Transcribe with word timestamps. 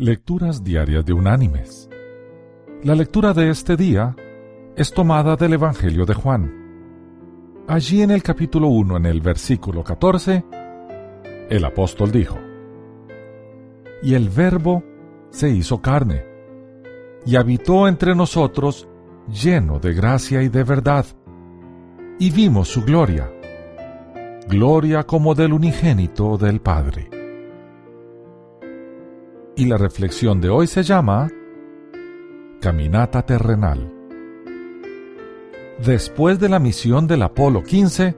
Lecturas 0.00 0.62
Diarias 0.62 1.04
de 1.04 1.12
Unánimes. 1.12 1.90
La 2.84 2.94
lectura 2.94 3.32
de 3.32 3.50
este 3.50 3.76
día 3.76 4.14
es 4.76 4.92
tomada 4.92 5.34
del 5.34 5.54
Evangelio 5.54 6.06
de 6.06 6.14
Juan. 6.14 7.64
Allí 7.66 8.02
en 8.02 8.12
el 8.12 8.22
capítulo 8.22 8.68
1, 8.68 8.98
en 8.98 9.06
el 9.06 9.20
versículo 9.20 9.82
14, 9.82 10.44
el 11.50 11.64
apóstol 11.64 12.12
dijo, 12.12 12.38
Y 14.00 14.14
el 14.14 14.28
Verbo 14.28 14.84
se 15.30 15.50
hizo 15.50 15.82
carne, 15.82 16.24
y 17.26 17.34
habitó 17.34 17.88
entre 17.88 18.14
nosotros 18.14 18.86
lleno 19.28 19.80
de 19.80 19.94
gracia 19.94 20.44
y 20.44 20.48
de 20.48 20.62
verdad, 20.62 21.06
y 22.20 22.30
vimos 22.30 22.68
su 22.68 22.84
gloria, 22.84 23.32
gloria 24.46 25.02
como 25.02 25.34
del 25.34 25.52
unigénito 25.52 26.38
del 26.38 26.60
Padre 26.60 27.17
y 29.58 29.64
la 29.64 29.76
reflexión 29.76 30.40
de 30.40 30.50
hoy 30.50 30.68
se 30.68 30.84
llama 30.84 31.28
Caminata 32.60 33.26
Terrenal. 33.26 33.92
Después 35.84 36.38
de 36.38 36.48
la 36.48 36.60
misión 36.60 37.08
del 37.08 37.22
Apolo 37.22 37.64
15, 37.64 38.16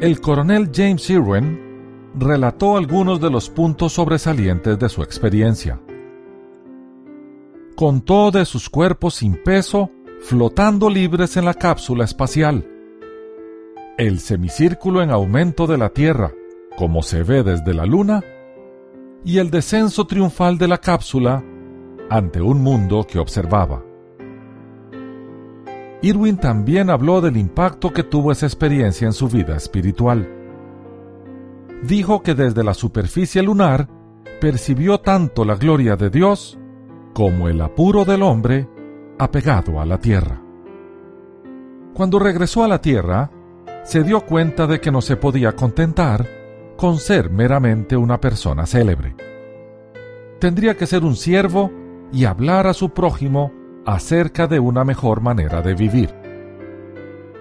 el 0.00 0.20
coronel 0.20 0.70
James 0.74 1.08
Irwin 1.08 2.10
relató 2.18 2.76
algunos 2.76 3.20
de 3.20 3.30
los 3.30 3.48
puntos 3.48 3.92
sobresalientes 3.92 4.76
de 4.76 4.88
su 4.88 5.04
experiencia. 5.04 5.80
Contó 7.76 8.32
de 8.32 8.44
sus 8.44 8.68
cuerpos 8.68 9.14
sin 9.14 9.40
peso 9.44 9.90
flotando 10.20 10.90
libres 10.90 11.36
en 11.36 11.44
la 11.44 11.54
cápsula 11.54 12.04
espacial, 12.04 12.68
el 13.98 14.18
semicírculo 14.18 15.00
en 15.00 15.12
aumento 15.12 15.68
de 15.68 15.78
la 15.78 15.90
Tierra, 15.90 16.32
como 16.76 17.02
se 17.02 17.22
ve 17.22 17.44
desde 17.44 17.72
la 17.72 17.86
Luna, 17.86 18.24
y 19.24 19.38
el 19.38 19.50
descenso 19.50 20.06
triunfal 20.06 20.58
de 20.58 20.68
la 20.68 20.78
cápsula 20.78 21.42
ante 22.08 22.40
un 22.40 22.62
mundo 22.62 23.04
que 23.04 23.18
observaba. 23.18 23.82
Irwin 26.02 26.36
también 26.36 26.90
habló 26.90 27.20
del 27.20 27.36
impacto 27.36 27.92
que 27.92 28.02
tuvo 28.02 28.30
esa 28.30 28.46
experiencia 28.46 29.06
en 29.06 29.12
su 29.12 29.28
vida 29.28 29.56
espiritual. 29.56 30.28
Dijo 31.82 32.22
que 32.22 32.34
desde 32.34 32.62
la 32.62 32.74
superficie 32.74 33.42
lunar 33.42 33.88
percibió 34.40 34.98
tanto 34.98 35.44
la 35.44 35.56
gloria 35.56 35.96
de 35.96 36.10
Dios 36.10 36.58
como 37.14 37.48
el 37.48 37.60
apuro 37.60 38.04
del 38.04 38.22
hombre 38.22 38.68
apegado 39.18 39.80
a 39.80 39.86
la 39.86 39.98
tierra. 39.98 40.42
Cuando 41.94 42.18
regresó 42.18 42.62
a 42.62 42.68
la 42.68 42.80
tierra, 42.80 43.30
se 43.82 44.02
dio 44.02 44.20
cuenta 44.26 44.66
de 44.66 44.80
que 44.80 44.90
no 44.90 45.00
se 45.00 45.16
podía 45.16 45.56
contentar 45.56 46.26
con 46.76 46.98
ser 46.98 47.30
meramente 47.30 47.96
una 47.96 48.20
persona 48.20 48.66
célebre. 48.66 49.14
Tendría 50.38 50.76
que 50.76 50.86
ser 50.86 51.04
un 51.04 51.16
siervo 51.16 51.70
y 52.12 52.24
hablar 52.24 52.66
a 52.66 52.74
su 52.74 52.90
prójimo 52.90 53.52
acerca 53.84 54.46
de 54.46 54.60
una 54.60 54.84
mejor 54.84 55.20
manera 55.20 55.62
de 55.62 55.74
vivir. 55.74 56.14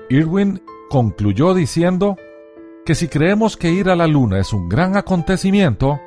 Irwin 0.10 0.62
concluyó 0.90 1.54
diciendo 1.54 2.16
que 2.86 2.96
si 2.96 3.08
creemos 3.08 3.58
que 3.58 3.72
ir 3.72 3.90
a 3.90 3.96
la 3.96 4.08
luna 4.08 4.40
es 4.40 4.54
un 4.54 4.70
gran 4.70 4.96
acontecimiento, 4.96 6.00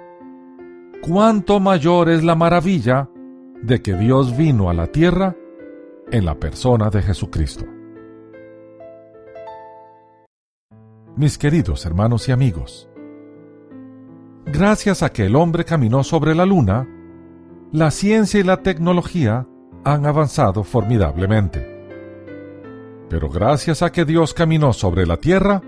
cuánto 1.02 1.60
mayor 1.60 2.08
es 2.08 2.22
la 2.22 2.36
maravilla 2.36 3.08
de 3.62 3.82
que 3.82 3.94
Dios 3.94 4.36
vino 4.36 4.70
a 4.70 4.74
la 4.74 4.86
tierra 4.86 5.34
en 6.10 6.24
la 6.24 6.36
persona 6.36 6.90
de 6.90 7.02
Jesucristo. 7.02 7.64
Mis 11.16 11.36
queridos 11.36 11.84
hermanos 11.84 12.28
y 12.28 12.32
amigos, 12.32 12.88
Gracias 14.52 15.02
a 15.02 15.12
que 15.12 15.26
el 15.26 15.36
hombre 15.36 15.64
caminó 15.64 16.02
sobre 16.02 16.34
la 16.34 16.46
luna, 16.46 16.88
la 17.70 17.90
ciencia 17.90 18.40
y 18.40 18.42
la 18.42 18.62
tecnología 18.62 19.46
han 19.84 20.06
avanzado 20.06 20.64
formidablemente. 20.64 21.66
Pero 23.10 23.28
gracias 23.28 23.82
a 23.82 23.92
que 23.92 24.06
Dios 24.06 24.32
caminó 24.32 24.72
sobre 24.72 25.06
la 25.06 25.18
tierra, 25.18 25.62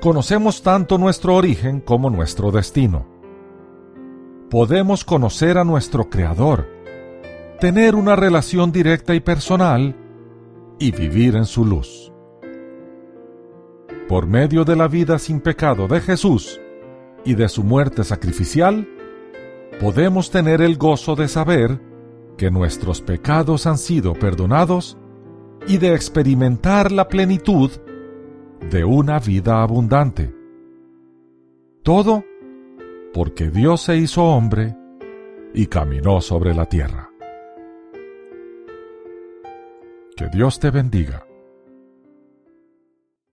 conocemos 0.00 0.62
tanto 0.62 0.96
nuestro 0.96 1.36
origen 1.36 1.80
como 1.80 2.08
nuestro 2.08 2.50
destino. 2.50 3.06
Podemos 4.48 5.04
conocer 5.04 5.58
a 5.58 5.64
nuestro 5.64 6.08
Creador, 6.08 6.68
tener 7.60 7.94
una 7.94 8.16
relación 8.16 8.72
directa 8.72 9.14
y 9.14 9.20
personal 9.20 9.94
y 10.78 10.90
vivir 10.90 11.36
en 11.36 11.44
su 11.44 11.66
luz. 11.66 12.10
Por 14.08 14.26
medio 14.26 14.64
de 14.64 14.74
la 14.74 14.88
vida 14.88 15.18
sin 15.18 15.40
pecado 15.40 15.86
de 15.86 16.00
Jesús, 16.00 16.60
y 17.24 17.34
de 17.34 17.48
su 17.48 17.62
muerte 17.62 18.04
sacrificial, 18.04 18.88
podemos 19.80 20.30
tener 20.30 20.60
el 20.62 20.76
gozo 20.76 21.16
de 21.16 21.28
saber 21.28 21.80
que 22.36 22.50
nuestros 22.50 23.00
pecados 23.00 23.66
han 23.66 23.78
sido 23.78 24.14
perdonados 24.14 24.96
y 25.66 25.78
de 25.78 25.94
experimentar 25.94 26.90
la 26.90 27.08
plenitud 27.08 27.70
de 28.70 28.84
una 28.84 29.18
vida 29.18 29.62
abundante. 29.62 30.34
Todo 31.82 32.24
porque 33.12 33.50
Dios 33.50 33.82
se 33.82 33.96
hizo 33.96 34.24
hombre 34.24 34.76
y 35.52 35.66
caminó 35.66 36.20
sobre 36.20 36.54
la 36.54 36.66
tierra. 36.66 37.10
Que 40.16 40.28
Dios 40.28 40.60
te 40.60 40.70
bendiga. 40.70 41.26